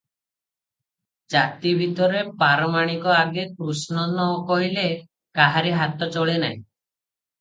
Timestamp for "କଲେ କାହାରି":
4.49-5.75